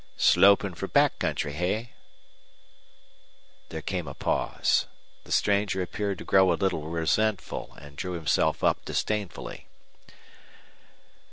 [0.17, 1.85] "Slopin' fer back country, eh?"
[3.69, 4.87] There came a pause.
[5.25, 9.67] The stranger appeared to grow a little resentful and drew himself up disdainfully.